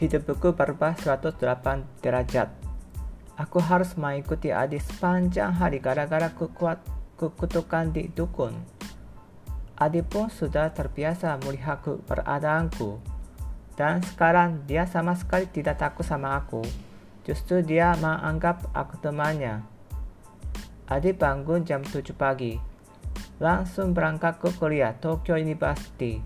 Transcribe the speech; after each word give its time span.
Hidupku 0.00 0.56
berubah 0.56 0.96
108 0.96 1.84
derajat. 2.00 2.48
Aku 3.36 3.60
harus 3.60 3.92
mengikuti 4.00 4.48
adik 4.48 4.80
sepanjang 4.80 5.52
hari 5.52 5.76
gara-gara 5.76 6.32
kuat 6.32 6.80
kekutukan 7.20 7.92
di 7.92 8.08
dukun. 8.08 8.56
Adik 9.76 10.08
pun 10.08 10.32
sudah 10.32 10.72
terbiasa 10.72 11.36
melihat 11.44 11.84
beradaanku. 11.84 12.96
Dan 13.76 14.00
sekarang 14.00 14.64
dia 14.64 14.88
sama 14.88 15.12
sekali 15.12 15.44
tidak 15.52 15.84
takut 15.84 16.08
sama 16.08 16.32
aku. 16.32 16.64
Justru 17.28 17.60
dia 17.60 17.92
menganggap 18.00 18.72
aku 18.72 18.96
temannya. 19.04 19.60
Adik 20.88 21.20
bangun 21.20 21.68
jam 21.68 21.84
7 21.84 22.16
pagi. 22.16 22.56
Langsung 23.36 23.92
berangkat 23.92 24.40
ke 24.40 24.48
kuliah 24.56 24.96
Tokyo 24.96 25.36
University. 25.36 26.24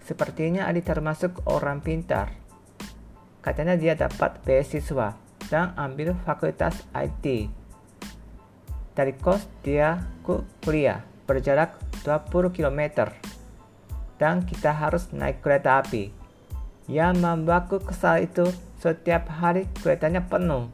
Sepertinya 0.00 0.64
adik 0.64 0.88
termasuk 0.88 1.44
orang 1.44 1.84
pintar. 1.84 2.41
Katanya 3.42 3.74
dia 3.74 3.98
dapat 3.98 4.38
beasiswa 4.46 5.18
dan 5.50 5.74
ambil 5.74 6.14
fakultas 6.22 6.78
IT. 6.94 7.50
Dari 8.94 9.12
kos 9.18 9.50
dia 9.66 9.98
ke 10.22 10.46
kuliah 10.62 11.02
berjarak 11.26 11.74
20 12.06 12.54
km 12.54 13.10
dan 14.22 14.46
kita 14.46 14.70
harus 14.70 15.10
naik 15.10 15.42
kereta 15.42 15.82
api. 15.82 16.14
Yang 16.86 17.18
membuatku 17.18 17.82
kesal 17.82 18.22
itu 18.22 18.46
setiap 18.78 19.26
hari 19.26 19.66
keretanya 19.82 20.22
penuh. 20.22 20.70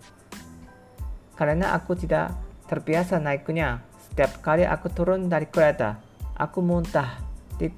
Karena 1.41 1.73
aku 1.73 1.97
tidak 1.97 2.37
terbiasa 2.69 3.17
naiknya, 3.17 3.81
setiap 3.97 4.45
kali 4.45 4.69
aku 4.69 4.93
turun 4.93 5.33
dari 5.33 5.49
kereta, 5.49 5.97
aku 6.37 6.61
muntah 6.61 7.17
di 7.57 7.73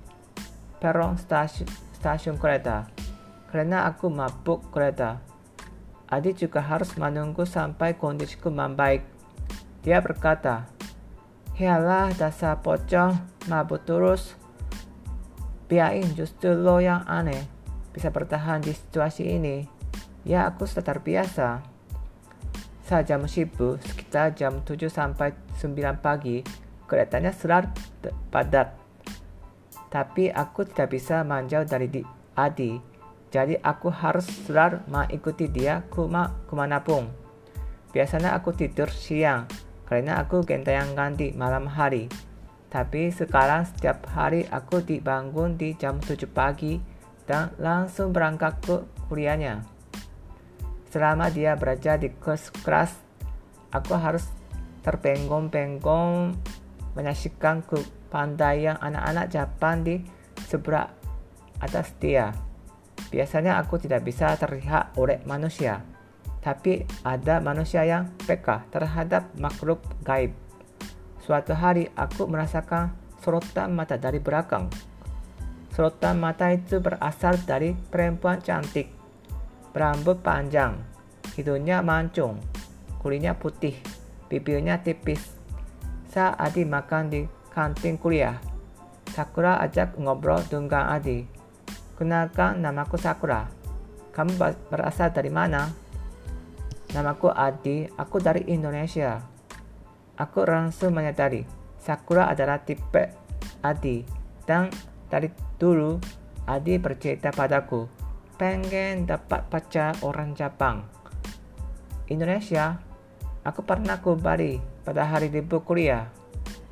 peron 0.83 1.15
stasiun, 1.15 1.69
stasiun 1.95 2.41
kereta 2.41 3.00
karena 3.51 3.91
aku 3.91 4.07
mabuk 4.09 4.71
kereta. 4.71 5.19
Adi 6.11 6.35
juga 6.35 6.63
harus 6.63 6.95
menunggu 6.99 7.47
sampai 7.47 7.95
kondisiku 7.95 8.51
membaik. 8.51 9.07
Dia 9.83 10.03
berkata, 10.03 10.67
Hialah 11.55 12.15
dasar 12.17 12.59
pocong, 12.63 13.15
mabuk 13.47 13.87
terus. 13.87 14.35
Biarin 15.71 16.17
justru 16.19 16.51
lo 16.57 16.83
yang 16.83 17.07
aneh 17.07 17.47
bisa 17.95 18.11
bertahan 18.11 18.63
di 18.63 18.75
situasi 18.75 19.39
ini. 19.39 19.67
Ya 20.27 20.51
aku 20.51 20.67
sudah 20.67 20.83
terbiasa. 20.83 21.63
Saat 22.87 23.07
jam 23.07 23.23
sibuk, 23.31 23.79
sekitar 23.87 24.35
jam 24.35 24.67
7 24.67 24.91
sampai 24.91 25.31
9 25.63 26.03
pagi, 26.03 26.43
keretanya 26.91 27.31
selalu 27.31 27.71
padat. 28.35 28.75
Tapi 29.91 30.27
aku 30.31 30.67
tidak 30.67 30.99
bisa 30.99 31.23
menjauh 31.23 31.67
dari 31.67 31.87
Adi 32.35 33.00
jadi 33.31 33.63
aku 33.63 33.95
harus 33.95 34.27
selalu 34.27 34.83
mengikuti 34.91 35.47
dia 35.47 35.87
kuma, 35.87 36.35
ke 36.51 36.53
mana 36.59 36.83
pun. 36.83 37.07
Biasanya 37.95 38.35
aku 38.35 38.51
tidur 38.55 38.91
siang 38.91 39.47
karena 39.87 40.19
aku 40.19 40.43
gentayangan 40.43 40.95
ganti 40.95 41.31
malam 41.35 41.71
hari. 41.71 42.11
Tapi 42.71 43.11
sekarang 43.11 43.67
setiap 43.67 44.07
hari 44.15 44.47
aku 44.47 44.83
dibangun 44.83 45.59
di 45.59 45.75
jam 45.75 45.99
7 45.99 46.27
pagi 46.31 46.79
dan 47.27 47.55
langsung 47.59 48.11
berangkat 48.15 48.59
ke 48.63 48.77
kuliahnya. 49.11 49.63
Selama 50.91 51.31
dia 51.31 51.55
belajar 51.55 51.99
di 52.03 52.11
kelas, 52.15 52.95
aku 53.71 53.95
harus 53.95 54.27
terpenggong-penggong 54.83 56.35
menyaksikan 56.99 57.63
kepandaian 57.63 58.75
anak-anak 58.79 59.31
Jepang 59.31 59.87
di 59.87 60.03
sebelah 60.51 60.91
atas 61.63 61.95
dia. 62.03 62.50
Biasanya 63.11 63.59
aku 63.59 63.83
tidak 63.83 64.07
bisa 64.07 64.39
terlihat 64.39 64.95
oleh 64.95 65.19
manusia, 65.27 65.83
tapi 66.39 66.87
ada 67.03 67.43
manusia 67.43 67.83
yang 67.83 68.07
peka 68.23 68.65
terhadap 68.71 69.27
makhluk 69.35 69.83
gaib. 70.07 70.31
Suatu 71.21 71.53
hari 71.53 71.91
aku 71.99 72.31
merasakan 72.31 72.95
sorotan 73.19 73.75
mata 73.75 73.99
dari 73.99 74.23
belakang. 74.23 74.71
Sorotan 75.75 76.23
mata 76.23 76.55
itu 76.55 76.79
berasal 76.79 77.39
dari 77.47 77.75
perempuan 77.75 78.39
cantik, 78.43 78.91
berambut 79.75 80.23
panjang, 80.23 80.79
hidungnya 81.35 81.83
mancung, 81.83 82.39
kulitnya 83.03 83.35
putih, 83.35 83.75
bibirnya 84.31 84.83
tipis. 84.83 85.39
Saat 86.11 86.39
Adi 86.43 86.67
makan 86.67 87.05
di 87.07 87.23
kantin 87.55 87.95
kuliah, 87.95 88.39
Sakura 89.11 89.63
ajak 89.63 89.99
ngobrol 89.99 90.43
dengan 90.47 90.91
Adi. 90.91 91.40
Kenalkan, 92.01 92.65
namaku 92.65 92.97
Sakura. 92.97 93.45
Kamu 94.17 94.41
berasal 94.73 95.13
dari 95.13 95.29
mana? 95.29 95.69
Namaku 96.97 97.29
Adi, 97.29 97.85
aku 97.93 98.17
dari 98.17 98.49
Indonesia. 98.49 99.21
Aku 100.17 100.49
langsung 100.49 100.97
menyadari, 100.97 101.45
Sakura 101.77 102.33
adalah 102.33 102.65
tipe 102.65 103.13
Adi. 103.61 104.01
Dan 104.49 104.73
dari 105.13 105.29
dulu, 105.61 106.01
Adi 106.49 106.81
bercerita 106.81 107.37
padaku, 107.37 107.85
pengen 108.41 109.05
dapat 109.05 109.53
pacar 109.53 109.93
orang 110.01 110.33
Jepang. 110.33 110.89
Indonesia, 112.09 112.81
aku 113.45 113.61
pernah 113.61 114.01
ke 114.01 114.09
Bali 114.17 114.57
pada 114.89 115.05
hari 115.05 115.29
libur 115.29 115.61
kuliah. 115.69 116.09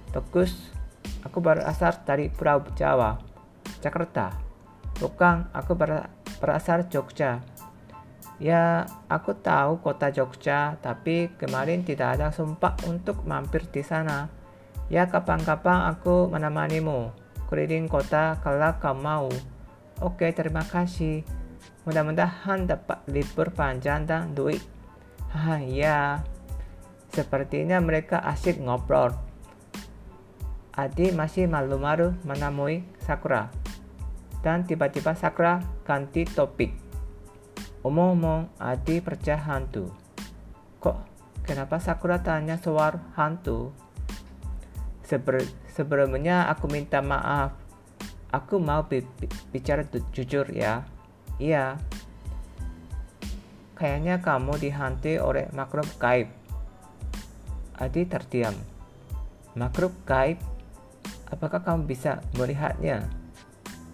Bagus, 0.08 0.72
aku 1.20 1.44
berasal 1.44 2.00
dari 2.08 2.32
Pulau 2.32 2.64
Jawa, 2.72 3.20
Jakarta. 3.84 4.47
Bukan, 4.98 5.46
aku 5.54 5.78
ber 5.78 6.10
berasal 6.42 6.90
Jogja. 6.90 7.38
Ya, 8.38 8.86
aku 9.10 9.34
tahu 9.34 9.82
kota 9.82 10.10
Jogja, 10.10 10.78
tapi 10.78 11.30
kemarin 11.38 11.82
tidak 11.82 12.18
ada 12.18 12.30
sempat 12.30 12.82
untuk 12.86 13.22
mampir 13.26 13.66
di 13.70 13.82
sana. 13.82 14.30
Ya, 14.90 15.06
kapan-kapan 15.10 15.90
aku 15.90 16.30
menemanimu 16.30 17.10
keliling 17.46 17.86
kota 17.86 18.38
kalau 18.42 18.74
kau 18.78 18.94
mau. 18.94 19.30
Oke, 20.02 20.30
terima 20.30 20.62
kasih. 20.62 21.22
Mudah-mudahan 21.86 22.66
dapat 22.66 23.02
libur 23.10 23.50
panjang 23.50 24.06
dan 24.06 24.34
duit. 24.34 24.62
Hah, 25.34 25.58
ya. 25.58 26.22
Sepertinya 27.10 27.82
mereka 27.82 28.22
asik 28.22 28.62
ngobrol. 28.62 29.16
Adi 30.78 31.10
masih 31.10 31.50
malu-malu 31.50 32.14
menemui 32.22 32.86
Sakura 33.02 33.50
dan 34.42 34.62
tiba-tiba 34.62 35.14
Sakura 35.18 35.58
ganti 35.82 36.22
topik. 36.22 36.70
Omong-omong, 37.82 38.58
Adi 38.58 38.98
percaya 38.98 39.38
hantu. 39.38 39.90
Kok 40.82 40.98
kenapa 41.46 41.78
Sakura 41.82 42.22
tanya 42.22 42.58
soal 42.58 42.98
hantu? 43.14 43.70
Seber 45.02 45.40
sebelumnya 45.72 46.46
aku 46.52 46.68
minta 46.68 47.00
maaf. 47.00 47.56
Aku 48.28 48.60
mau 48.60 48.84
bi 48.84 49.00
bicara 49.54 49.86
jujur 50.12 50.44
ya. 50.52 50.84
Iya. 51.40 51.80
Kayaknya 53.78 54.20
kamu 54.20 54.58
dihantui 54.58 55.16
oleh 55.22 55.48
makhluk 55.54 55.88
gaib. 55.96 56.28
Adi 57.78 58.04
terdiam. 58.04 58.52
Makhluk 59.56 59.94
gaib? 60.04 60.36
Apakah 61.30 61.62
kamu 61.62 61.88
bisa 61.88 62.20
melihatnya? 62.36 63.17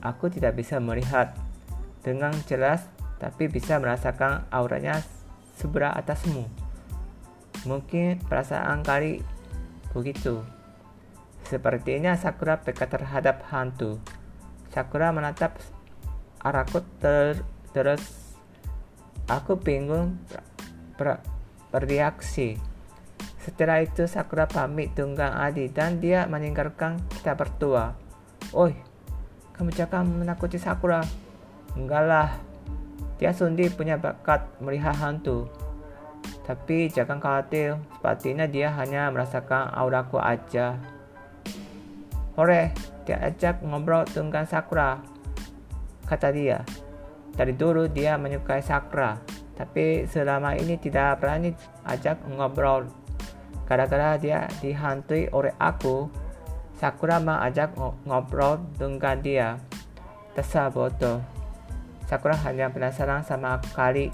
Aku 0.05 0.29
tidak 0.29 0.61
bisa 0.61 0.77
melihat 0.77 1.33
dengan 2.05 2.37
jelas, 2.45 2.85
tapi 3.17 3.49
bisa 3.49 3.81
merasakan 3.81 4.45
auranya 4.53 5.01
sebelah 5.57 5.97
atasmu. 5.97 6.45
Mungkin 7.65 8.21
perasaan 8.29 8.85
kali 8.85 9.25
begitu. 9.97 10.45
Sepertinya 11.49 12.13
Sakura 12.21 12.61
peka 12.61 12.85
terhadap 12.85 13.49
hantu. 13.49 13.97
Sakura 14.69 15.09
menatap 15.17 15.57
arahku 16.45 16.85
ter 17.01 17.41
terus. 17.73 18.05
Aku 19.25 19.57
bingung 19.57 20.21
ber 21.01 21.25
bereaksi. 21.73 22.61
Setelah 23.41 23.81
itu 23.81 24.05
Sakura 24.05 24.45
pamit 24.45 24.93
dengan 24.93 25.37
Adi 25.41 25.73
dan 25.73 26.01
dia 26.01 26.29
meninggalkan 26.29 27.01
kita 27.13 27.37
berdua. 27.37 27.97
Oi, 28.53 28.73
kamu 29.55 29.71
jangan 29.71 30.03
menakuti 30.07 30.59
Sakura. 30.59 31.03
Enggak 31.79 32.03
lah. 32.07 32.31
Dia 33.19 33.31
Sundi 33.31 33.71
punya 33.71 33.95
bakat 33.95 34.43
melihat 34.59 34.99
hantu. 34.99 35.47
Tapi 36.45 36.93
jangan 36.93 37.23
khawatir, 37.23 37.81
sepertinya 37.97 38.45
dia 38.45 38.69
hanya 38.75 39.09
merasakan 39.09 39.73
auraku 39.73 40.21
aja. 40.21 40.77
Hore, 42.37 42.75
dia 43.07 43.17
ajak 43.23 43.63
ngobrol 43.63 44.05
dengan 44.11 44.45
Sakura. 44.45 44.99
Kata 46.05 46.29
dia. 46.35 46.61
Dari 47.35 47.55
dulu 47.55 47.89
dia 47.91 48.15
menyukai 48.21 48.63
Sakura, 48.63 49.19
tapi 49.55 50.07
selama 50.07 50.55
ini 50.55 50.79
tidak 50.79 51.23
berani 51.23 51.55
ajak 51.87 52.23
ngobrol. 52.31 52.87
Gara-gara 53.65 54.15
dia 54.21 54.47
dihantui 54.61 55.33
oleh 55.33 55.51
aku, 55.59 56.07
Sakura 56.75 57.23
mengajak 57.23 57.75
ngobrol 58.05 58.59
dengan 58.75 59.17
dia. 59.23 59.49
Dasar 60.35 60.75
bodoh. 60.75 61.23
Sakura 62.05 62.37
hanya 62.45 62.69
penasaran 62.69 63.23
sama 63.25 63.63
kali 63.73 64.11